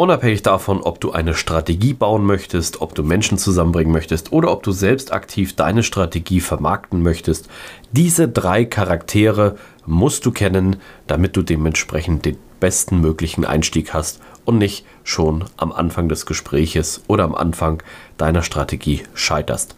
Unabhängig 0.00 0.42
davon, 0.42 0.80
ob 0.82 1.00
du 1.00 1.10
eine 1.10 1.34
Strategie 1.34 1.92
bauen 1.92 2.24
möchtest, 2.24 2.80
ob 2.80 2.94
du 2.94 3.02
Menschen 3.02 3.36
zusammenbringen 3.36 3.92
möchtest 3.92 4.30
oder 4.30 4.52
ob 4.52 4.62
du 4.62 4.70
selbst 4.70 5.12
aktiv 5.12 5.56
deine 5.56 5.82
Strategie 5.82 6.40
vermarkten 6.40 7.02
möchtest, 7.02 7.48
diese 7.90 8.28
drei 8.28 8.64
Charaktere 8.64 9.56
musst 9.86 10.24
du 10.24 10.30
kennen, 10.30 10.76
damit 11.08 11.36
du 11.36 11.42
dementsprechend 11.42 12.26
den 12.26 12.38
besten 12.60 13.00
möglichen 13.00 13.44
Einstieg 13.44 13.92
hast 13.92 14.20
und 14.44 14.58
nicht 14.58 14.86
schon 15.02 15.46
am 15.56 15.72
Anfang 15.72 16.08
des 16.08 16.26
Gespräches 16.26 17.02
oder 17.08 17.24
am 17.24 17.34
Anfang 17.34 17.82
deiner 18.18 18.44
Strategie 18.44 19.02
scheiterst. 19.14 19.74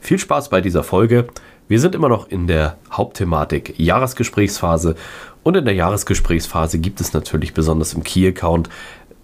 Viel 0.00 0.18
Spaß 0.18 0.48
bei 0.48 0.62
dieser 0.62 0.84
Folge. 0.84 1.28
Wir 1.68 1.80
sind 1.80 1.94
immer 1.94 2.08
noch 2.08 2.28
in 2.28 2.46
der 2.46 2.78
Hauptthematik 2.90 3.74
Jahresgesprächsphase 3.76 4.96
und 5.42 5.56
in 5.56 5.64
der 5.64 5.74
Jahresgesprächsphase 5.74 6.78
gibt 6.78 7.00
es 7.00 7.12
natürlich 7.12 7.54
besonders 7.54 7.94
im 7.94 8.02
Key-Account 8.02 8.68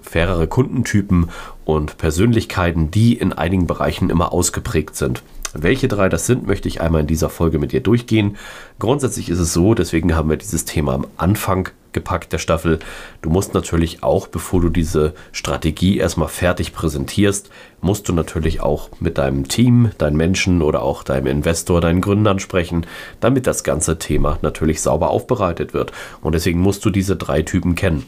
fairere 0.08 0.46
Kundentypen 0.46 1.30
und 1.64 1.98
Persönlichkeiten, 1.98 2.90
die 2.90 3.14
in 3.14 3.32
einigen 3.32 3.66
Bereichen 3.66 4.10
immer 4.10 4.32
ausgeprägt 4.32 4.96
sind. 4.96 5.22
Welche 5.52 5.88
drei 5.88 6.08
das 6.08 6.26
sind, 6.26 6.46
möchte 6.46 6.68
ich 6.68 6.80
einmal 6.80 7.02
in 7.02 7.06
dieser 7.06 7.30
Folge 7.30 7.58
mit 7.58 7.72
dir 7.72 7.80
durchgehen. 7.80 8.36
Grundsätzlich 8.78 9.28
ist 9.30 9.38
es 9.38 9.52
so, 9.52 9.74
deswegen 9.74 10.14
haben 10.14 10.28
wir 10.28 10.36
dieses 10.36 10.64
Thema 10.64 10.94
am 10.94 11.06
Anfang 11.16 11.70
gepackt 11.92 12.32
der 12.34 12.38
Staffel. 12.38 12.78
Du 13.22 13.30
musst 13.30 13.54
natürlich 13.54 14.02
auch, 14.02 14.26
bevor 14.26 14.60
du 14.60 14.68
diese 14.68 15.14
Strategie 15.32 15.96
erstmal 15.96 16.28
fertig 16.28 16.74
präsentierst, 16.74 17.48
musst 17.80 18.08
du 18.08 18.12
natürlich 18.12 18.60
auch 18.60 18.90
mit 19.00 19.16
deinem 19.16 19.48
Team, 19.48 19.90
deinen 19.96 20.16
Menschen 20.16 20.60
oder 20.60 20.82
auch 20.82 21.02
deinem 21.02 21.26
Investor, 21.26 21.80
deinen 21.80 22.02
Gründern 22.02 22.38
sprechen, 22.38 22.86
damit 23.20 23.46
das 23.46 23.64
ganze 23.64 23.98
Thema 23.98 24.38
natürlich 24.42 24.82
sauber 24.82 25.08
aufbereitet 25.08 25.72
wird. 25.72 25.92
Und 26.20 26.34
deswegen 26.34 26.60
musst 26.60 26.84
du 26.84 26.90
diese 26.90 27.16
drei 27.16 27.40
Typen 27.40 27.74
kennen. 27.74 28.04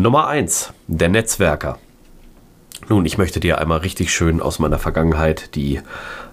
Nummer 0.00 0.28
1, 0.28 0.72
der 0.86 1.08
Netzwerker. 1.08 1.76
Nun, 2.88 3.04
ich 3.04 3.18
möchte 3.18 3.40
dir 3.40 3.58
einmal 3.58 3.78
richtig 3.78 4.12
schön 4.12 4.40
aus 4.40 4.60
meiner 4.60 4.78
Vergangenheit 4.78 5.56
die 5.56 5.80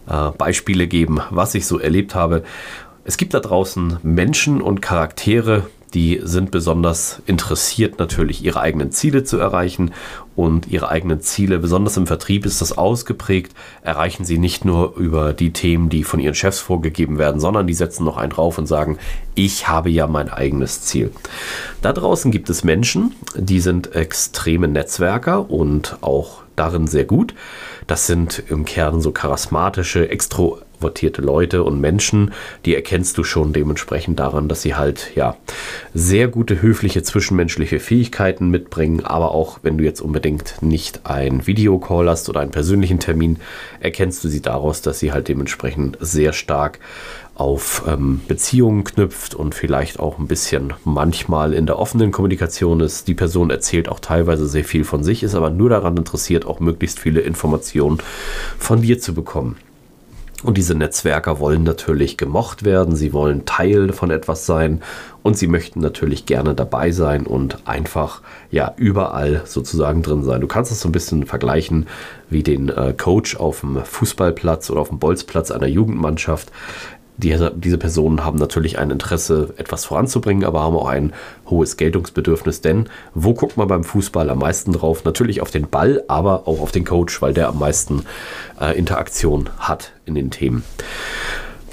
äh, 0.08 0.30
Beispiele 0.38 0.86
geben, 0.86 1.20
was 1.32 1.56
ich 1.56 1.66
so 1.66 1.80
erlebt 1.80 2.14
habe. 2.14 2.44
Es 3.06 3.18
gibt 3.18 3.34
da 3.34 3.40
draußen 3.40 3.98
Menschen 4.04 4.62
und 4.62 4.84
Charaktere, 4.84 5.66
die 5.96 6.20
sind 6.22 6.52
besonders 6.52 7.22
interessiert, 7.26 8.00
natürlich 8.00 8.44
ihre 8.44 8.60
eigenen 8.60 8.92
Ziele 8.92 9.24
zu 9.24 9.40
erreichen 9.40 9.92
und 10.36 10.68
ihre 10.68 10.90
eigenen 10.90 11.22
Ziele, 11.22 11.58
besonders 11.58 11.96
im 11.96 12.06
Vertrieb 12.06 12.46
ist 12.46 12.60
das 12.60 12.78
ausgeprägt, 12.78 13.54
erreichen 13.82 14.26
sie 14.26 14.38
nicht 14.38 14.66
nur 14.66 14.98
über 14.98 15.32
die 15.32 15.54
Themen, 15.54 15.88
die 15.88 16.04
von 16.04 16.20
ihren 16.20 16.36
Chefs 16.36 16.60
vorgegeben 16.60 17.18
werden, 17.18 17.40
sondern 17.40 17.66
die 17.66 17.74
setzen 17.74 18.04
noch 18.04 18.18
einen 18.18 18.32
drauf 18.32 18.58
und 18.58 18.68
sagen, 18.68 18.98
ich 19.36 19.70
habe 19.70 19.90
ja 19.90 20.06
mein 20.06 20.30
eigenes 20.30 20.82
Ziel. 20.82 21.12
Da 21.82 21.94
draußen 21.94 22.30
gibt 22.30 22.50
es 22.50 22.66
Menschen, 22.66 23.16
die 23.38 23.62
sind 23.62 23.96
extreme 23.96 24.68
Netzwerker 24.68 25.50
und 25.50 25.98
auch 26.02 26.42
darin 26.58 26.88
sehr 26.88 27.06
gut. 27.06 27.34
Das 27.88 28.06
sind 28.06 28.44
im 28.50 28.66
Kern 28.66 29.00
so 29.00 29.12
charismatische, 29.12 30.09
extro 30.09 30.59
extrovertierte 30.76 31.22
Leute 31.22 31.64
und 31.64 31.80
Menschen, 31.80 32.31
die 32.66 32.76
erkennst 32.76 33.18
du 33.18 33.23
schon 33.23 33.54
dementsprechend 33.54 34.20
daran, 34.20 34.48
dass 34.48 34.62
sie 34.62 34.76
halt 34.76 35.12
ja 35.16 35.38
sehr 35.94 36.28
gute 36.28 36.62
höfliche 36.62 37.04
zwischenmenschliche 37.04 37.80
Fähigkeiten 37.80 38.50
mitbringen, 38.50 39.06
aber 39.06 39.31
auch 39.31 39.59
wenn 39.63 39.78
du 39.78 39.84
jetzt 39.84 40.02
unbedingt 40.02 40.62
nicht 40.62 41.02
ein 41.06 41.47
Videocall 41.47 42.09
hast 42.09 42.30
oder 42.30 42.41
einen 42.41 42.52
persönlichen 42.52 43.00
Termin, 43.00 43.40
erkennst 43.80 44.24
du 44.24 44.28
sie 44.28 44.41
daraus, 44.41 44.81
dass 44.81 45.00
sie 45.00 45.12
halt 45.12 45.28
dementsprechend 45.28 45.97
sehr 46.02 46.34
stark 46.34 46.80
auf 47.36 47.84
ähm, 47.86 48.22
Beziehungen 48.30 48.86
knüpft 48.86 49.36
und 49.36 49.56
vielleicht 49.56 50.00
auch 50.00 50.19
ein 50.19 50.28
bisschen 50.28 50.74
manchmal 50.86 51.53
in 51.53 51.66
der 51.66 51.78
offenen 51.78 52.13
Kommunikation 52.13 52.80
ist. 52.80 53.09
Die 53.09 53.13
Person 53.13 53.50
erzählt 53.50 53.90
auch 53.90 54.00
teilweise 54.00 54.47
sehr 54.47 54.63
viel 54.63 54.86
von 54.86 55.03
sich, 55.03 55.22
ist 55.22 55.36
aber 55.36 55.50
nur 55.50 55.69
daran 55.69 55.97
interessiert, 55.97 56.46
auch 56.46 56.62
möglichst 56.62 56.97
viele 57.00 57.19
Informationen 57.19 57.97
von 58.57 58.81
dir 58.81 59.00
zu 59.00 59.13
bekommen. 59.13 59.57
Und 60.44 60.57
diese 60.57 60.75
Netzwerker 60.75 61.40
wollen 61.40 61.63
natürlich 61.63 62.18
gemocht 62.18 62.63
werden, 62.63 62.96
sie 62.96 63.13
wollen 63.13 63.46
Teil 63.46 63.94
von 63.94 64.12
etwas 64.12 64.46
sein. 64.46 64.81
Und 65.23 65.38
sie 65.38 65.47
möchten 65.47 65.79
natürlich 65.79 66.28
gerne 66.28 66.53
dabei 66.53 66.91
sein 66.91 67.25
und 67.25 67.68
einfach 67.68 68.22
ja 68.51 68.74
überall 68.78 69.41
sozusagen 69.45 70.03
drin 70.03 70.24
sein. 70.24 70.41
Du 70.41 70.47
kannst 70.47 70.72
es 70.72 70.81
so 70.81 70.90
ein 70.90 70.91
bisschen 70.91 71.25
vergleichen 71.25 71.88
wie 72.29 72.44
den 72.44 72.69
äh, 72.69 72.94
Coach 72.95 73.35
auf 73.38 73.62
dem 73.62 73.84
Fußballplatz 73.84 74.69
oder 74.69 74.81
auf 74.81 74.90
dem 74.90 75.00
Bolzplatz 75.00 75.50
einer 75.50 75.68
Jugendmannschaft 75.68 76.51
die, 77.18 77.38
diese 77.56 77.78
Personen 77.78 78.26
haben 78.26 78.38
natürlich 78.38 78.78
ein 78.78 78.92
Interesse, 78.92 79.53
etwas 79.58 79.86
voranzubringen, 79.86 80.44
aber 80.44 80.62
haben 80.62 80.76
auch 80.76 80.88
ein 80.88 81.14
hohes 81.50 81.78
Geltungsbedürfnis. 81.78 82.62
Denn 82.62 82.90
wo 83.14 83.34
guckt 83.34 83.58
man 83.58 83.68
beim 83.68 83.84
Fußball 83.84 84.30
am 84.30 84.40
meisten 84.40 84.74
drauf? 84.74 85.03
Natürlich 85.06 85.42
auf 85.42 85.52
den 85.52 85.70
Ball, 85.70 86.04
aber 86.08 86.48
auch 86.48 86.62
auf 86.62 86.72
den 86.72 86.86
Coach, 86.86 87.22
weil 87.22 87.34
der 87.34 87.48
am 87.48 87.59
meisten 87.59 88.04
äh, 88.59 88.78
Interaktion 88.78 89.50
hat 89.58 89.94
in 90.06 90.16
den 90.16 90.31
Themen. 90.31 90.64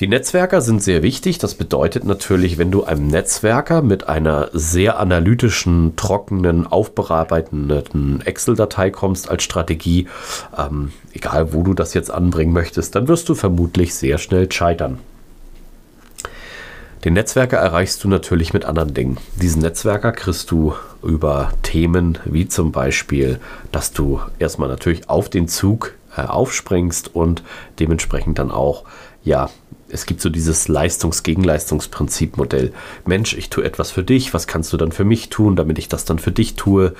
Die 0.01 0.09
Netzwerker 0.09 0.61
sind 0.61 0.83
sehr 0.83 1.05
wichtig. 1.05 1.39
Das 1.39 1.55
bedeutet 1.55 2.05
natürlich, 2.05 2.59
wenn 2.59 2.73
du 2.73 2.83
einem 2.83 3.07
Netzwerker 3.07 3.83
mit 3.83 4.09
einer 4.09 4.49
sehr 4.53 4.99
analytischen, 4.99 5.95
trockenen, 5.95 6.67
aufbearbeitenden 6.67 8.21
Excel-Datei 8.21 8.91
kommst 8.91 9.31
als 9.31 9.45
Strategie, 9.45 10.09
ähm, 10.59 10.91
egal 11.13 11.53
wo 11.53 11.63
du 11.63 11.73
das 11.73 11.95
jetzt 11.95 12.11
anbringen 12.11 12.53
möchtest, 12.53 12.97
dann 12.97 13.07
wirst 13.07 13.29
du 13.29 13.37
vermutlich 13.37 13.95
sehr 13.95 14.19
schnell 14.19 14.51
scheitern. 14.51 14.99
Den 17.05 17.15
Netzwerker 17.15 17.57
erreichst 17.57 18.05
du 18.05 18.09
natürlich 18.09 18.53
mit 18.53 18.65
anderen 18.65 18.95
Dingen. 18.95 19.17
Diesen 19.35 19.61
Netzwerker 19.61 20.13
kriegst 20.13 20.53
du 20.53 20.75
über 21.03 21.53
Themen 21.63 22.19
wie 22.25 22.47
zum 22.47 22.71
Beispiel, 22.71 23.41
dass 23.73 23.93
du 23.93 24.21
erstmal 24.39 24.69
natürlich 24.69 25.11
auf 25.11 25.29
den 25.29 25.49
Zug 25.49 25.95
äh, 26.17 26.21
aufspringst 26.21 27.13
und 27.13 27.43
dementsprechend 27.81 28.39
dann 28.39 28.53
auch, 28.53 28.85
ja, 29.25 29.51
es 29.89 30.07
gibt 30.07 30.21
so 30.21 30.31
dieses 30.31 30.69
Leistungs-Gegenleistungsprinzip-Modell. 30.69 32.73
Mensch, 33.05 33.37
ich 33.37 33.51
tue 33.51 33.65
etwas 33.65 33.91
für 33.91 34.05
dich, 34.05 34.33
was 34.33 34.47
kannst 34.47 34.73
du 34.73 34.77
dann 34.77 34.93
für 34.93 35.05
mich 35.05 35.29
tun, 35.29 35.57
damit 35.57 35.79
ich 35.79 35.89
das 35.89 36.05
dann 36.05 36.21
für 36.21 36.33
dich 36.33 36.55
tue? 36.55 36.95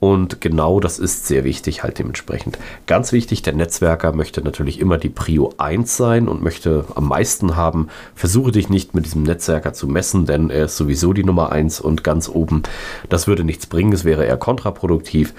Und 0.00 0.42
genau 0.42 0.80
das 0.80 0.98
ist 0.98 1.26
sehr 1.26 1.44
wichtig 1.44 1.82
halt 1.82 1.98
dementsprechend. 1.98 2.58
Ganz 2.86 3.12
wichtig, 3.12 3.40
der 3.40 3.54
Netzwerker 3.54 4.12
möchte 4.12 4.42
natürlich 4.42 4.78
immer 4.78 4.98
die 4.98 5.08
Prio 5.08 5.54
1 5.56 5.96
sein 5.96 6.28
und 6.28 6.42
möchte 6.42 6.84
am 6.94 7.08
meisten 7.08 7.56
haben. 7.56 7.88
Versuche 8.14 8.52
dich 8.52 8.68
nicht 8.68 8.94
mit 8.94 9.06
diesem 9.06 9.22
Netzwerker 9.22 9.72
zu 9.72 9.88
messen, 9.88 10.26
denn 10.26 10.50
er 10.50 10.66
ist 10.66 10.76
sowieso 10.76 11.14
die 11.14 11.24
Nummer 11.24 11.52
1 11.52 11.80
und 11.80 12.04
ganz 12.04 12.28
oben. 12.28 12.64
Das 13.08 13.26
würde 13.26 13.44
nichts 13.44 13.66
bringen, 13.66 13.94
es 13.94 14.04
wäre 14.04 14.26
eher 14.26 14.36
kontraproduktiv, 14.36 15.32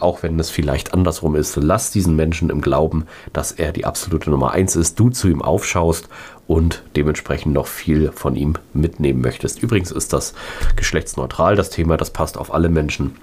auch 0.00 0.24
wenn 0.24 0.40
es 0.40 0.50
vielleicht 0.50 0.92
andersrum 0.92 1.36
ist. 1.36 1.54
Lass 1.54 1.92
diesen 1.92 2.16
Menschen 2.16 2.50
im 2.50 2.62
Glauben, 2.62 3.06
dass 3.32 3.52
er 3.52 3.70
die 3.70 3.84
absolute 3.84 4.28
Nummer 4.30 4.50
1 4.50 4.74
ist, 4.74 4.98
du 4.98 5.10
zu 5.10 5.28
ihm 5.28 5.40
aufschaust 5.40 6.08
und 6.48 6.82
dementsprechend 6.96 7.54
noch 7.54 7.68
viel 7.68 8.10
von 8.10 8.34
ihm 8.34 8.54
mitnehmen 8.74 9.20
möchtest. 9.20 9.62
Übrigens 9.62 9.92
ist 9.92 10.12
das 10.12 10.34
geschlechtsneutral, 10.74 11.54
das 11.54 11.70
Thema, 11.70 11.96
das 11.96 12.10
passt 12.10 12.36
auf 12.36 12.52
alle 12.52 12.70
Menschen. 12.70 13.14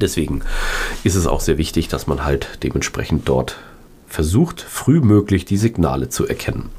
Deswegen 0.00 0.42
ist 1.04 1.14
es 1.14 1.26
auch 1.26 1.40
sehr 1.40 1.58
wichtig, 1.58 1.88
dass 1.88 2.06
man 2.06 2.24
halt 2.24 2.58
dementsprechend 2.62 3.28
dort 3.28 3.56
versucht, 4.06 4.60
frühmöglich 4.60 5.44
die 5.44 5.56
Signale 5.56 6.08
zu 6.08 6.26
erkennen. 6.26 6.70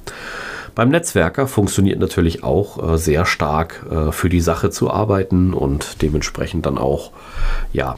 Beim 0.76 0.90
Netzwerker 0.90 1.48
funktioniert 1.48 2.00
natürlich 2.00 2.44
auch 2.44 2.94
äh, 2.94 2.98
sehr 2.98 3.26
stark 3.26 3.86
äh, 3.90 4.12
für 4.12 4.30
die 4.30 4.42
Sache 4.42 4.70
zu 4.70 4.92
arbeiten 4.92 5.54
und 5.54 6.04
dementsprechend 6.04 6.68
dann 6.68 6.78
auch, 6.78 7.12
ja, 7.74 7.98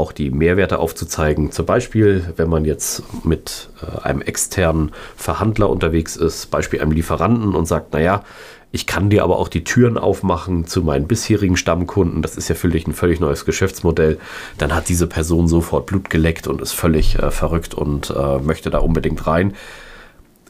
auch 0.00 0.12
die 0.12 0.30
Mehrwerte 0.30 0.78
aufzuzeigen. 0.78 1.52
Zum 1.52 1.66
Beispiel, 1.66 2.24
wenn 2.36 2.48
man 2.48 2.64
jetzt 2.64 3.02
mit 3.24 3.68
äh, 3.82 4.02
einem 4.02 4.22
externen 4.22 4.92
Verhandler 5.16 5.68
unterwegs 5.68 6.16
ist, 6.16 6.50
Beispiel 6.50 6.80
einem 6.80 6.92
Lieferanten 6.92 7.54
und 7.54 7.66
sagt, 7.66 7.92
naja, 7.92 8.24
ich 8.72 8.86
kann 8.86 9.10
dir 9.10 9.24
aber 9.24 9.38
auch 9.38 9.48
die 9.48 9.64
Türen 9.64 9.98
aufmachen 9.98 10.66
zu 10.66 10.82
meinen 10.82 11.08
bisherigen 11.08 11.56
Stammkunden. 11.56 12.22
Das 12.22 12.36
ist 12.36 12.48
ja 12.48 12.54
für 12.54 12.68
dich 12.68 12.86
ein 12.86 12.92
völlig 12.92 13.18
neues 13.18 13.44
Geschäftsmodell. 13.44 14.18
Dann 14.58 14.74
hat 14.74 14.88
diese 14.88 15.08
Person 15.08 15.48
sofort 15.48 15.86
Blut 15.86 16.08
geleckt 16.08 16.46
und 16.46 16.62
ist 16.62 16.72
völlig 16.72 17.18
äh, 17.18 17.30
verrückt 17.30 17.74
und 17.74 18.10
äh, 18.10 18.38
möchte 18.38 18.70
da 18.70 18.78
unbedingt 18.78 19.26
rein. 19.26 19.54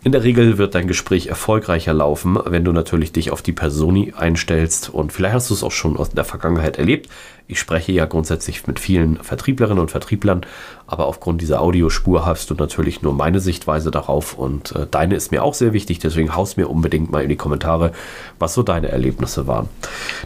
In 0.03 0.13
der 0.13 0.25
Regel 0.25 0.57
wird 0.57 0.75
dein 0.75 0.89
Gespräch 0.89 1.27
erfolgreicher 1.27 1.93
laufen, 1.93 2.39
wenn 2.47 2.65
du 2.65 2.73
natürlich 2.73 3.13
dich 3.13 3.31
auf 3.31 3.43
die 3.43 3.53
Personi 3.53 4.15
einstellst 4.17 4.89
und 4.89 5.13
vielleicht 5.13 5.35
hast 5.35 5.51
du 5.51 5.55
es 5.55 5.63
auch 5.63 5.73
schon 5.73 5.99
aus 5.99 6.09
der 6.09 6.25
Vergangenheit 6.25 6.79
erlebt. 6.79 7.11
Ich 7.49 7.61
spreche 7.61 7.93
ja 7.93 8.07
grundsätzlich 8.07 8.67
mit 8.67 8.81
vielen 8.81 9.19
Vertrieblerinnen 9.19 9.79
und 9.79 9.91
Vertrieblern, 9.91 10.47
aber 10.87 11.05
aufgrund 11.05 11.43
dieser 11.43 11.61
Audiospur 11.61 12.25
hast 12.25 12.49
du 12.49 12.55
natürlich 12.55 13.03
nur 13.03 13.13
meine 13.13 13.41
Sichtweise 13.41 13.91
darauf 13.91 14.39
und 14.39 14.75
äh, 14.75 14.87
deine 14.91 15.17
ist 15.17 15.33
mir 15.33 15.45
auch 15.45 15.53
sehr 15.53 15.75
wichtig, 15.75 15.99
deswegen 15.99 16.35
haust 16.35 16.57
mir 16.57 16.71
unbedingt 16.71 17.11
mal 17.11 17.23
in 17.23 17.29
die 17.29 17.37
Kommentare, 17.37 17.93
was 18.39 18.55
so 18.55 18.63
deine 18.63 18.89
Erlebnisse 18.89 19.47
waren. 19.47 19.69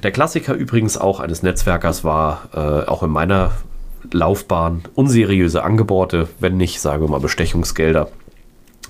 Der 0.04 0.12
Klassiker 0.12 0.54
übrigens 0.54 0.96
auch 0.96 1.18
eines 1.18 1.42
Netzwerkers 1.42 2.04
war 2.04 2.48
äh, 2.54 2.88
auch 2.88 3.02
in 3.02 3.10
meiner 3.10 3.50
Laufbahn 4.12 4.82
unseriöse 4.94 5.64
Angebote, 5.64 6.28
wenn 6.38 6.56
nicht, 6.56 6.80
sage 6.80 7.08
mal, 7.08 7.18
Bestechungsgelder 7.18 8.08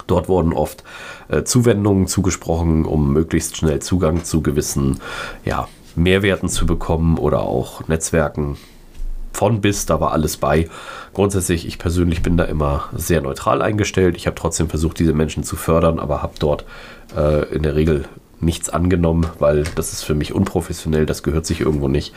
Dort 0.07 0.29
wurden 0.29 0.53
oft 0.53 0.85
äh, 1.29 1.45
Zuwendungen 1.45 2.07
zugesprochen, 2.07 2.85
um 2.85 3.13
möglichst 3.13 3.57
schnell 3.57 3.81
Zugang 3.81 4.25
zu 4.25 4.43
gewissen 4.43 5.01
ja, 5.45 5.69
Mehrwerten 5.97 6.49
zu 6.49 6.67
bekommen 6.67 7.19
oder 7.19 7.41
auch 7.41 7.87
Netzwerken. 7.89 8.57
Von 9.33 9.61
bis, 9.61 9.85
da 9.87 10.01
war 10.01 10.13
alles 10.13 10.37
bei. 10.37 10.69
Grundsätzlich, 11.13 11.67
ich 11.67 11.79
persönlich 11.79 12.23
bin 12.23 12.37
da 12.37 12.45
immer 12.45 12.89
sehr 12.95 13.21
neutral 13.21 13.63
eingestellt. 13.63 14.17
Ich 14.17 14.27
habe 14.27 14.37
trotzdem 14.37 14.69
versucht, 14.69 14.99
diese 15.01 15.13
Menschen 15.13 15.43
zu 15.43 15.57
fördern, 15.57 15.99
aber 15.99 16.23
habe 16.23 16.35
dort 16.39 16.65
äh, 17.17 17.53
in 17.53 17.65
der 17.65 17.75
Regel 17.75 18.05
nichts 18.41 18.69
angenommen, 18.69 19.27
weil 19.39 19.65
das 19.75 19.93
ist 19.93 20.05
für 20.05 20.15
mich 20.15 20.33
unprofessionell, 20.33 21.07
das 21.07 21.23
gehört 21.23 21.47
sich 21.47 21.61
irgendwo 21.61 21.89
nicht. 21.89 22.15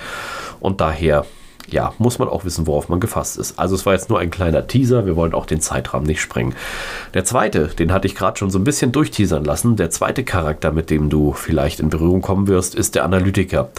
Und 0.60 0.82
daher 0.82 1.26
ja, 1.70 1.94
muss 1.98 2.18
man 2.18 2.30
auch 2.30 2.46
wissen, 2.46 2.66
worauf 2.66 2.90
man 2.90 3.00
gefasst 3.00 3.38
ist. 3.38 3.60
Also 3.60 3.76
es 3.76 3.86
war 3.86 3.94
jetzt 3.94 4.10
nur 4.10 4.20
ein 4.20 4.30
kleiner 4.30 4.68
Teaser, 4.68 5.06
wir 5.06 5.16
wollen 5.16 5.34
auch 5.34 5.46
den 5.46 5.62
Zeitrahmen 5.62 6.08
nicht 6.08 6.22
sprengen. 6.22 6.56
Der 7.14 7.26
zweite, 7.26 7.68
den 7.68 7.92
hatte 7.92 8.08
ich 8.08 8.16
gerade 8.16 8.38
schon 8.38 8.50
so 8.50 8.58
ein 8.58 8.64
bisschen 8.64 8.92
durchteasern 8.92 9.44
lassen, 9.44 9.76
der 9.76 9.90
zweite 9.90 10.24
Charakter, 10.24 10.72
mit 10.72 10.90
dem 10.90 11.10
du 11.10 11.34
vielleicht 11.34 11.80
in 11.80 11.90
Berührung 11.90 12.22
kommen 12.22 12.48
wirst, 12.48 12.74
ist 12.74 12.96
der 12.96 13.04
Analytiker. 13.04 13.70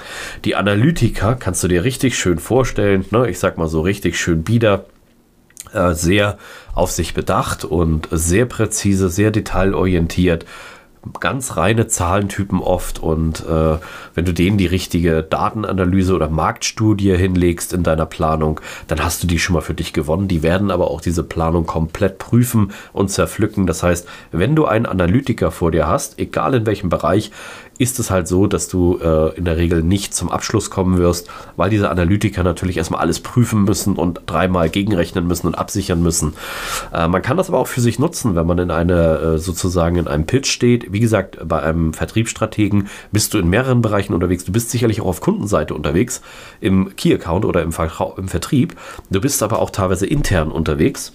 Die 0.45 0.55
Analytiker 0.55 1.35
kannst 1.35 1.65
du 1.65 1.69
dir 1.69 1.85
richtig 1.85 2.19
schön 2.19 2.39
vorstellen, 2.39 3.05
ne? 3.11 3.29
ich 3.29 3.39
sag 3.39 3.57
mal 3.57 3.69
so 3.69 3.81
richtig 3.81 4.21
schön 4.21 4.43
bieder, 4.43 4.85
äh, 5.73 5.95
sehr 5.95 6.39
auf 6.75 6.91
sich 6.91 7.15
bedacht 7.15 7.65
und 7.65 8.09
sehr 8.11 8.47
präzise, 8.47 9.09
sehr 9.09 9.31
detailorientiert 9.31 10.45
ganz 11.21 11.57
reine 11.57 11.87
Zahlentypen 11.87 12.61
oft 12.61 12.99
und 12.99 13.41
äh, 13.47 13.79
wenn 14.15 14.25
du 14.25 14.33
denen 14.33 14.59
die 14.59 14.67
richtige 14.67 15.23
Datenanalyse 15.23 16.15
oder 16.15 16.29
Marktstudie 16.29 17.17
hinlegst 17.17 17.73
in 17.73 17.83
deiner 17.83 18.07
Planung, 18.07 18.61
dann 18.87 19.03
hast 19.03 19.23
du 19.23 19.27
die 19.27 19.39
schon 19.39 19.55
mal 19.55 19.61
für 19.61 19.75
dich 19.75 19.93
gewonnen. 19.93 20.29
Die 20.29 20.43
werden 20.43 20.71
aber 20.71 20.91
auch 20.91 21.01
diese 21.01 21.23
Planung 21.23 21.67
komplett 21.67 22.19
prüfen 22.19 22.73
und 22.93 23.11
zerpflücken. 23.11 23.67
Das 23.67 23.83
heißt, 23.83 24.09
wenn 24.33 24.57
du 24.57 24.67
einen 24.67 24.87
Analytiker 24.87 25.51
vor 25.51 25.71
dir 25.71 25.87
hast, 25.87 26.19
egal 26.19 26.55
in 26.55 26.67
welchem 26.67 26.89
Bereich, 26.89 27.31
ist 27.79 27.99
es 27.99 28.11
halt 28.11 28.29
so, 28.29 28.47
dass 28.47 28.69
du 28.69 28.99
äh, 28.99 29.37
in 29.37 29.45
der 29.45 29.57
Regel 29.57 29.83
nicht 29.83 30.13
zum 30.13 30.31
Abschluss 30.31 30.69
kommen 30.69 30.99
wirst, 30.99 31.29
weil 31.57 31.71
diese 31.71 31.91
Analytiker 31.91 32.43
natürlich 32.43 32.77
erstmal 32.77 33.01
alles 33.01 33.21
prüfen 33.21 33.65
müssen 33.65 33.95
und 33.95 34.21
dreimal 34.27 34.69
gegenrechnen 34.69 35.27
müssen 35.27 35.47
und 35.47 35.55
absichern 35.55 36.03
müssen. 36.03 36.35
Äh, 36.93 37.09
man 37.09 37.23
kann 37.23 37.37
das 37.37 37.49
aber 37.49 37.59
auch 37.59 37.69
für 37.69 37.81
sich 37.81 37.99
nutzen, 37.99 38.35
wenn 38.35 38.47
man 38.47 38.59
in 38.59 38.71
eine 38.71 39.19
äh, 39.19 39.39
sozusagen 39.39 39.97
in 39.97 40.09
einem 40.09 40.27
Pitch 40.27 40.51
steht. 40.51 40.93
Wie 40.93 41.01
gesagt, 41.01 41.39
bei 41.47 41.63
einem 41.63 41.93
Vertriebsstrategen 41.93 42.89
bist 43.13 43.33
du 43.33 43.39
in 43.39 43.49
mehreren 43.49 43.81
Bereichen 43.81 44.13
unterwegs. 44.13 44.45
Du 44.45 44.53
bist 44.53 44.71
sicherlich 44.71 45.01
auch 45.01 45.07
auf 45.07 45.21
Kundenseite 45.21 45.75
unterwegs, 45.75 46.21
im 46.61 46.95
Key-Account 46.97 47.45
oder 47.45 47.63
im, 47.63 47.73
im 48.17 48.29
Vertrieb. 48.29 48.77
Du 49.11 49.21
bist 49.21 49.43
aber 49.43 49.61
auch 49.61 49.71
teilweise 49.71 50.07
intern 50.07 50.51
unterwegs 50.51 51.13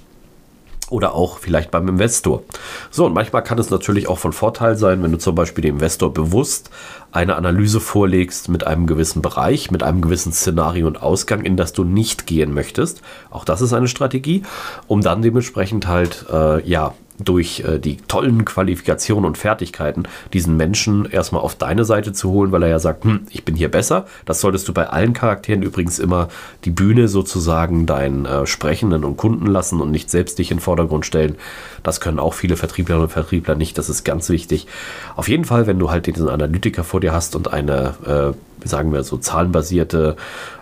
oder 0.94 1.16
auch 1.16 1.40
vielleicht 1.40 1.72
beim 1.72 1.88
Investor. 1.88 2.44
So, 2.92 3.06
und 3.06 3.14
manchmal 3.14 3.44
kann 3.44 3.58
es 3.58 3.72
natürlich 3.72 4.08
auch 4.08 4.20
von 4.20 4.32
Vorteil 4.32 4.78
sein, 4.78 5.02
wenn 5.02 5.12
du 5.12 5.18
zum 5.18 5.34
Beispiel 5.34 5.64
dem 5.64 5.76
Investor 5.76 6.14
bewusst 6.14 6.70
eine 7.12 7.36
Analyse 7.36 7.80
vorlegst 7.80 8.48
mit 8.48 8.66
einem 8.66 8.86
gewissen 8.86 9.22
Bereich, 9.22 9.72
mit 9.72 9.82
einem 9.82 10.02
gewissen 10.02 10.32
Szenario 10.32 10.86
und 10.86 11.02
Ausgang, 11.02 11.42
in 11.42 11.58
das 11.58 11.74
du 11.74 11.84
nicht 11.84 12.28
gehen 12.28 12.54
möchtest. 12.54 13.02
Auch 13.32 13.44
das 13.44 13.62
ist 13.62 13.74
eine 13.74 13.88
Strategie, 13.88 14.44
um 14.88 15.02
dann 15.02 15.24
dementsprechend 15.24 15.88
halt, 15.88 16.26
äh, 16.32 16.68
ja, 16.68 16.94
durch 17.20 17.64
äh, 17.68 17.80
die 17.80 17.98
tollen 17.98 18.46
Qualifikationen 18.46 19.26
und 19.26 19.38
Fertigkeiten 19.38 20.04
diesen 20.34 20.58
Menschen 20.58 21.06
erstmal 21.06 21.42
auf 21.42 21.56
deine 21.56 21.86
Seite 21.86 22.14
zu 22.14 22.32
holen, 22.32 22.52
weil 22.52 22.64
er 22.64 22.70
ja 22.70 22.80
sagt, 22.80 23.06
hm, 23.06 23.22
ich 23.30 23.46
bin 23.46 23.56
hier 23.56 23.70
besser. 23.70 24.06
Das 24.26 24.42
solltest 24.42 24.68
du 24.68 24.74
bei 24.74 24.88
allen 24.88 25.14
Charakteren 25.14 25.62
übrigens 25.62 26.00
immer 26.00 26.30
die 26.66 26.72
Bühne 26.72 27.08
sozusagen 27.08 27.86
deinen 27.86 28.26
äh, 28.26 28.46
Sprechenden 28.46 29.04
und 29.04 29.18
Kunden 29.18 29.48
lassen 29.48 29.82
und 29.82 29.92
nicht 29.92 30.10
selbst 30.10 30.40
dich 30.40 30.52
in 30.52 30.58
den 30.58 30.64
Vordergrund 30.64 31.06
stellen. 31.06 31.36
Das 31.84 32.02
können 32.02 32.20
auch 32.20 32.34
viele 32.34 32.58
Vertrieblerinnen 32.58 33.08
und 33.08 33.14
Vertriebler 33.14 33.56
nicht. 33.56 33.78
Das 33.78 33.90
ist 33.90 34.04
ganz 34.04 34.30
wichtig. 34.30 34.68
Auf 35.16 35.28
jeden 35.28 35.46
Fall, 35.46 35.68
wenn 35.68 35.80
du 35.80 35.92
halt 35.92 36.08
diesen 36.08 36.30
Analytiker 36.30 36.84
vor 36.84 37.00
dir 37.00 37.14
hast 37.14 37.36
und 37.36 37.54
eine, 37.54 37.94
äh, 38.06 38.34
sagen 38.64 38.94
wir 38.94 39.04
so, 39.04 39.18
zahlenbasierte 39.18 40.16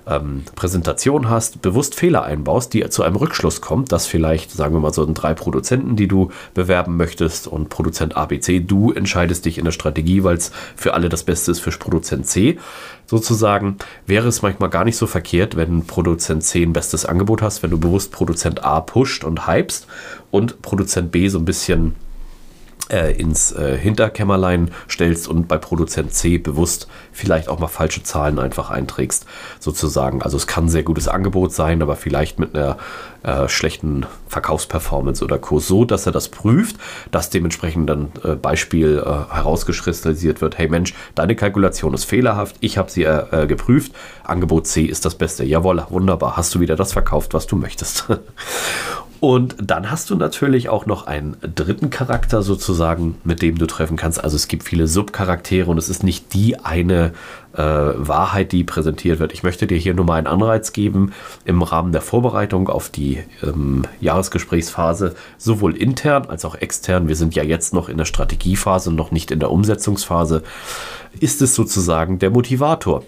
ähm, 0.07 0.43
Präsentation 0.55 1.29
hast, 1.29 1.61
bewusst 1.61 1.95
Fehler 1.95 2.23
einbaust, 2.23 2.73
die 2.73 2.87
zu 2.89 3.03
einem 3.03 3.15
Rückschluss 3.15 3.61
kommt, 3.61 3.91
dass 3.91 4.07
vielleicht, 4.07 4.51
sagen 4.51 4.73
wir 4.73 4.79
mal, 4.79 4.93
so 4.93 5.07
drei 5.11 5.33
Produzenten, 5.33 5.95
die 5.95 6.07
du 6.07 6.31
bewerben 6.53 6.97
möchtest 6.97 7.47
und 7.47 7.69
Produzent 7.69 8.17
ABC, 8.17 8.59
du 8.59 8.91
entscheidest 8.91 9.45
dich 9.45 9.57
in 9.57 9.65
der 9.65 9.71
Strategie, 9.71 10.23
weil 10.23 10.37
es 10.37 10.51
für 10.75 10.93
alle 10.93 11.09
das 11.09 11.23
Beste 11.23 11.51
ist 11.51 11.59
für 11.59 11.71
Produzent 11.71 12.27
C. 12.27 12.57
Sozusagen 13.05 13.77
wäre 14.05 14.27
es 14.27 14.41
manchmal 14.41 14.69
gar 14.69 14.85
nicht 14.85 14.97
so 14.97 15.07
verkehrt, 15.07 15.55
wenn 15.55 15.85
Produzent 15.85 16.43
C 16.43 16.63
ein 16.63 16.73
bestes 16.73 17.05
Angebot 17.05 17.41
hast, 17.41 17.61
wenn 17.63 17.71
du 17.71 17.79
bewusst 17.79 18.11
Produzent 18.11 18.63
A 18.63 18.81
pusht 18.81 19.23
und 19.23 19.47
hypst 19.47 19.87
und 20.31 20.61
Produzent 20.61 21.11
B 21.11 21.27
so 21.27 21.37
ein 21.37 21.45
bisschen 21.45 21.95
äh, 22.91 23.11
ins 23.13 23.51
äh, 23.51 23.77
Hinterkämmerlein 23.77 24.71
stellst 24.89 25.27
und 25.27 25.47
bei 25.47 25.57
Produzent 25.57 26.13
C 26.13 26.37
bewusst 26.37 26.87
vielleicht 27.11 27.49
auch 27.49 27.59
mal 27.59 27.67
falsche 27.67 28.03
Zahlen 28.03 28.39
einfach 28.39 28.69
einträgst, 28.69 29.25
sozusagen. 29.59 30.21
Also 30.21 30.37
es 30.37 30.47
kann 30.47 30.65
ein 30.65 30.69
sehr 30.69 30.83
gutes 30.83 31.07
Angebot 31.07 31.53
sein, 31.53 31.81
aber 31.81 31.95
vielleicht 31.95 32.39
mit 32.39 32.55
einer 32.55 32.77
äh, 33.23 33.47
schlechten 33.47 34.05
Verkaufsperformance 34.27 35.23
oder 35.23 35.37
Kurs, 35.37 35.67
so 35.67 35.85
dass 35.85 36.05
er 36.05 36.11
das 36.11 36.29
prüft, 36.29 36.77
dass 37.11 37.29
dementsprechend 37.29 37.89
dann 37.89 38.11
äh, 38.23 38.35
Beispiel 38.35 38.97
äh, 38.97 39.33
herausgekristallisiert 39.33 40.41
wird, 40.41 40.57
hey 40.57 40.67
Mensch, 40.67 40.93
deine 41.15 41.35
Kalkulation 41.35 41.93
ist 41.93 42.05
fehlerhaft, 42.05 42.55
ich 42.61 42.77
habe 42.77 42.89
sie 42.89 43.03
äh, 43.03 43.45
geprüft, 43.47 43.93
Angebot 44.23 44.67
C 44.67 44.83
ist 44.83 45.05
das 45.05 45.15
Beste. 45.15 45.43
Jawohl, 45.43 45.85
wunderbar, 45.89 46.37
hast 46.37 46.55
du 46.55 46.59
wieder 46.59 46.75
das 46.75 46.93
verkauft, 46.93 47.33
was 47.33 47.47
du 47.47 47.55
möchtest. 47.55 48.07
Und 49.21 49.55
dann 49.61 49.91
hast 49.91 50.09
du 50.09 50.15
natürlich 50.15 50.67
auch 50.69 50.87
noch 50.87 51.05
einen 51.05 51.37
dritten 51.41 51.91
Charakter 51.91 52.41
sozusagen, 52.41 53.19
mit 53.23 53.43
dem 53.43 53.55
du 53.59 53.67
treffen 53.67 53.95
kannst. 53.95 54.23
Also 54.23 54.35
es 54.35 54.47
gibt 54.47 54.63
viele 54.63 54.87
Subcharaktere 54.87 55.69
und 55.69 55.77
es 55.77 55.89
ist 55.89 56.03
nicht 56.03 56.33
die 56.33 56.59
eine 56.59 57.13
äh, 57.53 57.61
Wahrheit, 57.61 58.51
die 58.51 58.63
präsentiert 58.63 59.19
wird. 59.19 59.31
Ich 59.31 59.43
möchte 59.43 59.67
dir 59.67 59.77
hier 59.77 59.93
nur 59.93 60.05
mal 60.05 60.15
einen 60.15 60.25
Anreiz 60.25 60.73
geben 60.73 61.13
im 61.45 61.61
Rahmen 61.61 61.91
der 61.91 62.01
Vorbereitung 62.01 62.67
auf 62.67 62.89
die 62.89 63.19
ähm, 63.43 63.83
Jahresgesprächsphase, 63.99 65.13
sowohl 65.37 65.77
intern 65.77 66.25
als 66.25 66.43
auch 66.43 66.55
extern. 66.55 67.07
Wir 67.07 67.15
sind 67.15 67.35
ja 67.35 67.43
jetzt 67.43 67.75
noch 67.75 67.89
in 67.89 67.99
der 67.99 68.05
Strategiephase 68.05 68.91
noch 68.91 69.11
nicht 69.11 69.29
in 69.29 69.39
der 69.39 69.51
Umsetzungsphase. 69.51 70.41
Ist 71.19 71.43
es 71.43 71.53
sozusagen 71.53 72.17
der 72.17 72.31
Motivator? 72.31 73.03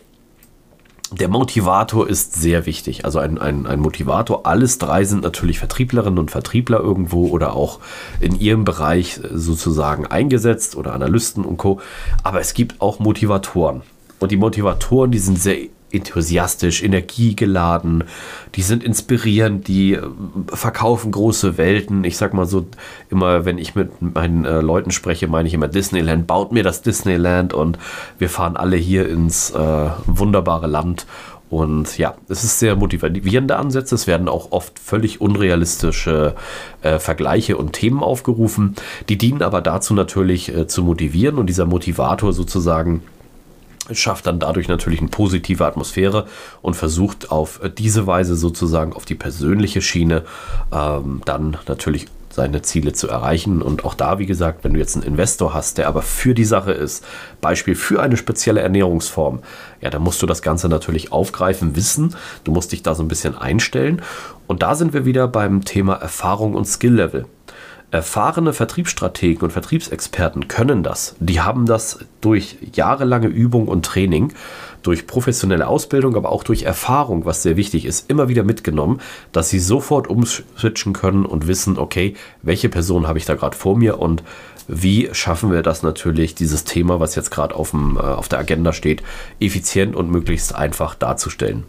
Der 1.19 1.27
Motivator 1.27 2.09
ist 2.09 2.33
sehr 2.33 2.65
wichtig. 2.65 3.05
Also 3.05 3.19
ein, 3.19 3.37
ein, 3.37 3.67
ein 3.67 3.79
Motivator. 3.79 4.47
Alles 4.47 4.79
drei 4.79 5.03
sind 5.03 5.21
natürlich 5.21 5.59
Vertrieblerinnen 5.59 6.17
und 6.17 6.31
Vertriebler 6.31 6.79
irgendwo 6.79 7.27
oder 7.27 7.55
auch 7.55 7.79
in 8.19 8.39
ihrem 8.39 8.63
Bereich 8.63 9.19
sozusagen 9.31 10.07
eingesetzt 10.07 10.75
oder 10.75 10.93
Analysten 10.93 11.45
und 11.45 11.57
Co. 11.57 11.79
Aber 12.23 12.39
es 12.39 12.55
gibt 12.55 12.81
auch 12.81 12.97
Motivatoren. 12.97 13.83
Und 14.19 14.31
die 14.31 14.37
Motivatoren, 14.37 15.11
die 15.11 15.19
sind 15.19 15.37
sehr 15.37 15.57
enthusiastisch, 15.93 16.83
energiegeladen, 16.83 18.03
die 18.55 18.61
sind 18.61 18.83
inspirierend, 18.83 19.67
die 19.67 19.93
äh, 19.93 20.01
verkaufen 20.47 21.11
große 21.11 21.57
Welten. 21.57 22.03
Ich 22.03 22.17
sag 22.17 22.33
mal 22.33 22.45
so, 22.45 22.65
immer 23.09 23.45
wenn 23.45 23.57
ich 23.57 23.75
mit 23.75 24.01
meinen 24.01 24.45
äh, 24.45 24.61
Leuten 24.61 24.91
spreche, 24.91 25.27
meine 25.27 25.47
ich 25.47 25.53
immer 25.53 25.67
Disneyland, 25.67 26.27
baut 26.27 26.51
mir 26.51 26.63
das 26.63 26.81
Disneyland 26.81 27.53
und 27.53 27.77
wir 28.17 28.29
fahren 28.29 28.57
alle 28.57 28.77
hier 28.77 29.07
ins 29.07 29.51
äh, 29.51 29.89
wunderbare 30.05 30.67
Land. 30.67 31.05
Und 31.53 31.99
ja, 31.99 32.15
es 32.29 32.43
ist 32.43 32.57
sehr 32.57 32.75
motivierende 32.75 33.57
Ansätze. 33.57 33.93
Es 33.93 34.07
werden 34.07 34.27
auch 34.27 34.51
oft 34.51 34.79
völlig 34.79 35.21
unrealistische 35.21 36.33
äh, 36.81 36.97
Vergleiche 36.97 37.57
und 37.57 37.73
Themen 37.73 38.01
aufgerufen. 38.01 38.73
Die 39.07 39.19
dienen 39.19 39.43
aber 39.43 39.61
dazu 39.61 39.93
natürlich 39.93 40.51
äh, 40.51 40.65
zu 40.65 40.81
motivieren 40.81 41.37
und 41.37 41.45
dieser 41.45 41.67
Motivator 41.67 42.33
sozusagen 42.33 43.03
schafft 43.91 44.27
dann 44.27 44.39
dadurch 44.39 44.67
natürlich 44.67 44.99
eine 44.99 45.09
positive 45.09 45.65
Atmosphäre 45.65 46.27
und 46.61 46.75
versucht 46.75 47.31
auf 47.31 47.59
diese 47.77 48.07
Weise 48.07 48.35
sozusagen 48.35 48.93
auf 48.93 49.05
die 49.05 49.15
persönliche 49.15 49.81
Schiene 49.81 50.23
ähm, 50.71 51.21
dann 51.25 51.57
natürlich 51.67 52.07
seine 52.33 52.61
Ziele 52.63 52.93
zu 52.93 53.07
erreichen. 53.07 53.61
Und 53.61 53.85
auch 53.85 53.93
da, 53.93 54.17
wie 54.19 54.25
gesagt, 54.25 54.63
wenn 54.63 54.73
du 54.73 54.79
jetzt 54.79 54.95
einen 54.95 55.05
Investor 55.05 55.53
hast, 55.53 55.77
der 55.77 55.87
aber 55.87 56.01
für 56.01 56.33
die 56.33 56.45
Sache 56.45 56.71
ist, 56.71 57.05
Beispiel 57.41 57.75
für 57.75 58.01
eine 58.01 58.17
spezielle 58.17 58.61
Ernährungsform, 58.61 59.41
ja, 59.81 59.89
dann 59.89 60.01
musst 60.01 60.21
du 60.21 60.25
das 60.25 60.41
Ganze 60.41 60.67
natürlich 60.67 61.11
aufgreifen, 61.11 61.75
wissen. 61.75 62.15
Du 62.43 62.51
musst 62.51 62.71
dich 62.71 62.81
da 62.81 62.95
so 62.95 63.03
ein 63.03 63.07
bisschen 63.07 63.37
einstellen. 63.37 64.01
Und 64.47 64.63
da 64.63 64.75
sind 64.75 64.93
wir 64.93 65.05
wieder 65.05 65.27
beim 65.27 65.63
Thema 65.63 65.93
Erfahrung 65.93 66.55
und 66.55 66.65
Skill-Level. 66.65 67.25
Erfahrene 67.93 68.53
Vertriebsstrategen 68.53 69.43
und 69.43 69.51
Vertriebsexperten 69.51 70.47
können 70.47 70.81
das. 70.81 71.15
Die 71.19 71.41
haben 71.41 71.67
das 71.67 71.99
durch 72.21 72.57
jahrelange 72.73 73.27
Übung 73.27 73.67
und 73.67 73.85
Training, 73.85 74.33
durch 74.81 75.05
professionelle 75.05 75.67
Ausbildung, 75.67 76.15
aber 76.15 76.31
auch 76.31 76.43
durch 76.43 76.63
Erfahrung, 76.63 77.25
was 77.25 77.43
sehr 77.43 77.55
wichtig 77.55 77.85
ist, 77.85 78.09
immer 78.09 78.29
wieder 78.29 78.43
mitgenommen, 78.43 78.99
dass 79.31 79.51
sie 79.51 79.59
sofort 79.59 80.07
umswitchen 80.07 80.93
können 80.93 81.23
und 81.23 81.45
wissen, 81.45 81.77
okay, 81.77 82.15
welche 82.41 82.67
Person 82.67 83.07
habe 83.07 83.19
ich 83.19 83.25
da 83.25 83.35
gerade 83.35 83.55
vor 83.55 83.77
mir 83.77 83.99
und 83.99 84.23
wie 84.67 85.09
schaffen 85.11 85.51
wir 85.51 85.61
das 85.61 85.83
natürlich, 85.83 86.33
dieses 86.33 86.63
Thema, 86.63 86.99
was 86.99 87.13
jetzt 87.13 87.29
gerade 87.29 87.53
auf, 87.53 87.75
äh, 87.75 87.99
auf 87.99 88.27
der 88.27 88.39
Agenda 88.39 88.73
steht, 88.73 89.03
effizient 89.39 89.95
und 89.95 90.09
möglichst 90.09 90.55
einfach 90.55 90.95
darzustellen. 90.95 91.65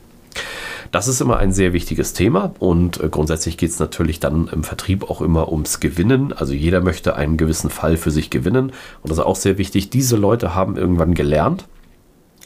Das 0.92 1.08
ist 1.08 1.20
immer 1.20 1.38
ein 1.38 1.52
sehr 1.52 1.72
wichtiges 1.72 2.12
Thema 2.12 2.54
und 2.58 3.02
äh, 3.02 3.08
grundsätzlich 3.08 3.56
geht 3.56 3.70
es 3.70 3.78
natürlich 3.78 4.20
dann 4.20 4.48
im 4.48 4.62
Vertrieb 4.62 5.10
auch 5.10 5.20
immer 5.20 5.50
ums 5.50 5.80
Gewinnen. 5.80 6.32
Also 6.32 6.52
jeder 6.52 6.80
möchte 6.80 7.16
einen 7.16 7.36
gewissen 7.36 7.70
Fall 7.70 7.96
für 7.96 8.10
sich 8.10 8.30
gewinnen 8.30 8.66
und 9.02 9.10
das 9.10 9.18
ist 9.18 9.24
auch 9.24 9.36
sehr 9.36 9.58
wichtig. 9.58 9.90
Diese 9.90 10.16
Leute 10.16 10.54
haben 10.54 10.76
irgendwann 10.76 11.14
gelernt, 11.14 11.66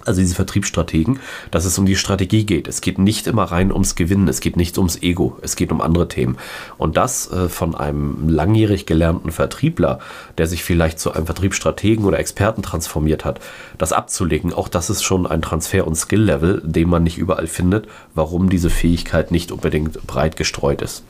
also 0.04 0.20
diese 0.20 0.34
Vertriebsstrategen, 0.34 1.20
dass 1.50 1.64
es 1.64 1.78
um 1.78 1.86
die 1.86 1.96
Strategie 1.96 2.44
geht. 2.44 2.68
Es 2.68 2.80
geht 2.80 2.98
nicht 2.98 3.26
immer 3.26 3.44
rein 3.44 3.72
ums 3.72 3.94
Gewinnen, 3.94 4.28
es 4.28 4.40
geht 4.40 4.56
nicht 4.56 4.78
ums 4.78 5.02
Ego, 5.02 5.38
es 5.42 5.56
geht 5.56 5.72
um 5.72 5.80
andere 5.80 6.08
Themen. 6.08 6.38
Und 6.76 6.96
das 6.96 7.30
äh, 7.30 7.48
von 7.48 7.74
einem 7.74 8.28
langjährig 8.28 8.86
gelernten 8.86 9.30
Vertriebler, 9.30 9.98
der 10.38 10.46
sich 10.46 10.64
vielleicht 10.64 10.98
zu 10.98 11.12
einem 11.12 11.26
Vertriebsstrategen 11.26 12.04
oder 12.04 12.18
Experten 12.18 12.62
transformiert 12.62 13.24
hat, 13.24 13.40
das 13.76 13.92
abzulegen, 13.92 14.52
auch 14.52 14.68
das 14.68 14.90
ist 14.90 15.02
schon 15.02 15.26
ein 15.26 15.42
Transfer- 15.42 15.86
und 15.86 15.94
Skill-Level, 15.94 16.62
den 16.64 16.88
man 16.88 17.02
nicht 17.02 17.18
überall 17.18 17.46
findet, 17.46 17.88
warum 18.14 18.48
diese 18.48 18.70
Fähigkeit 18.70 19.30
nicht 19.30 19.52
unbedingt 19.52 20.06
breit 20.06 20.36
gestreut 20.36 20.82
ist. 20.82 21.04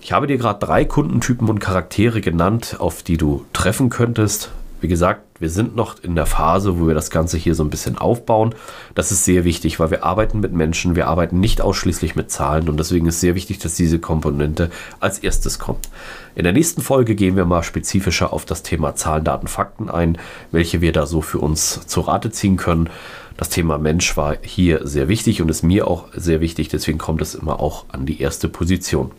Ich 0.00 0.12
habe 0.12 0.26
dir 0.26 0.36
gerade 0.36 0.58
drei 0.58 0.84
Kundentypen 0.84 1.48
und 1.48 1.60
Charaktere 1.60 2.20
genannt, 2.20 2.76
auf 2.78 3.02
die 3.02 3.16
du 3.16 3.46
treffen 3.54 3.88
könntest, 3.88 4.50
wie 4.84 4.88
gesagt, 4.88 5.40
wir 5.40 5.48
sind 5.48 5.74
noch 5.74 5.96
in 6.02 6.14
der 6.14 6.26
Phase, 6.26 6.78
wo 6.78 6.86
wir 6.86 6.92
das 6.92 7.08
Ganze 7.08 7.38
hier 7.38 7.54
so 7.54 7.64
ein 7.64 7.70
bisschen 7.70 7.96
aufbauen. 7.96 8.54
Das 8.94 9.12
ist 9.12 9.24
sehr 9.24 9.44
wichtig, 9.44 9.80
weil 9.80 9.90
wir 9.90 10.04
arbeiten 10.04 10.40
mit 10.40 10.52
Menschen, 10.52 10.94
wir 10.94 11.08
arbeiten 11.08 11.40
nicht 11.40 11.62
ausschließlich 11.62 12.16
mit 12.16 12.30
Zahlen 12.30 12.68
und 12.68 12.78
deswegen 12.78 13.06
ist 13.06 13.18
sehr 13.18 13.34
wichtig, 13.34 13.58
dass 13.60 13.76
diese 13.76 13.98
Komponente 13.98 14.68
als 15.00 15.20
erstes 15.20 15.58
kommt. 15.58 15.88
In 16.34 16.44
der 16.44 16.52
nächsten 16.52 16.82
Folge 16.82 17.14
gehen 17.14 17.34
wir 17.34 17.46
mal 17.46 17.62
spezifischer 17.62 18.30
auf 18.34 18.44
das 18.44 18.62
Thema 18.62 18.94
Zahlen, 18.94 19.24
Daten, 19.24 19.46
Fakten 19.46 19.88
ein, 19.88 20.18
welche 20.50 20.82
wir 20.82 20.92
da 20.92 21.06
so 21.06 21.22
für 21.22 21.38
uns 21.38 21.86
zu 21.86 22.02
Rate 22.02 22.30
ziehen 22.30 22.58
können. 22.58 22.90
Das 23.38 23.48
Thema 23.48 23.78
Mensch 23.78 24.18
war 24.18 24.36
hier 24.42 24.86
sehr 24.86 25.08
wichtig 25.08 25.40
und 25.40 25.48
ist 25.48 25.62
mir 25.62 25.88
auch 25.88 26.08
sehr 26.14 26.42
wichtig, 26.42 26.68
deswegen 26.68 26.98
kommt 26.98 27.22
es 27.22 27.34
immer 27.34 27.58
auch 27.58 27.86
an 27.88 28.04
die 28.04 28.20
erste 28.20 28.50
Position. 28.50 29.12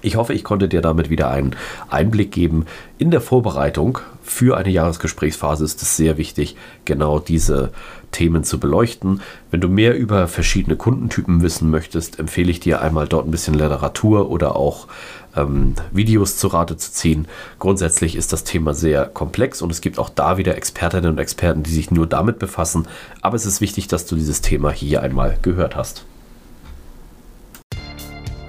Ich 0.00 0.16
hoffe, 0.16 0.32
ich 0.32 0.44
konnte 0.44 0.68
dir 0.68 0.80
damit 0.80 1.10
wieder 1.10 1.30
einen 1.30 1.56
Einblick 1.88 2.30
geben. 2.30 2.66
In 2.98 3.10
der 3.10 3.20
Vorbereitung 3.20 3.98
für 4.22 4.56
eine 4.56 4.70
Jahresgesprächsphase 4.70 5.64
ist 5.64 5.82
es 5.82 5.96
sehr 5.96 6.18
wichtig, 6.18 6.56
genau 6.84 7.18
diese 7.18 7.72
Themen 8.12 8.44
zu 8.44 8.60
beleuchten. 8.60 9.20
Wenn 9.50 9.60
du 9.60 9.68
mehr 9.68 9.96
über 9.96 10.28
verschiedene 10.28 10.76
Kundentypen 10.76 11.42
wissen 11.42 11.70
möchtest, 11.70 12.18
empfehle 12.18 12.50
ich 12.50 12.60
dir 12.60 12.80
einmal 12.80 13.08
dort 13.08 13.26
ein 13.26 13.30
bisschen 13.30 13.54
Literatur 13.54 14.30
oder 14.30 14.54
auch 14.56 14.86
ähm, 15.36 15.74
Videos 15.92 16.36
zu 16.36 16.48
Rate 16.48 16.76
zu 16.76 16.92
ziehen. 16.92 17.26
Grundsätzlich 17.58 18.14
ist 18.14 18.32
das 18.32 18.44
Thema 18.44 18.74
sehr 18.74 19.04
komplex 19.06 19.62
und 19.62 19.70
es 19.70 19.80
gibt 19.80 19.98
auch 19.98 20.10
da 20.10 20.38
wieder 20.38 20.56
Expertinnen 20.56 21.10
und 21.10 21.18
Experten, 21.18 21.64
die 21.64 21.72
sich 21.72 21.90
nur 21.90 22.06
damit 22.06 22.38
befassen. 22.38 22.86
Aber 23.20 23.36
es 23.36 23.46
ist 23.46 23.60
wichtig, 23.60 23.88
dass 23.88 24.06
du 24.06 24.14
dieses 24.14 24.42
Thema 24.42 24.70
hier 24.70 25.02
einmal 25.02 25.38
gehört 25.42 25.74
hast. 25.74 26.04